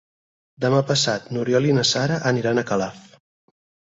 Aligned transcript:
Demà 0.63 0.79
passat 0.91 1.27
n'Oriol 1.35 1.67
i 1.69 1.75
na 1.79 1.85
Sara 1.89 2.17
aniran 2.31 2.61
a 2.61 2.65
Calaf. 2.71 3.03